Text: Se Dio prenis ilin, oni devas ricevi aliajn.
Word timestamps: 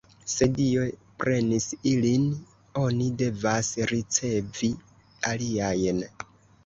Se 0.33 0.45
Dio 0.53 0.85
prenis 1.23 1.67
ilin, 1.91 2.25
oni 2.85 3.11
devas 3.21 3.71
ricevi 3.93 4.71
aliajn. 5.33 6.03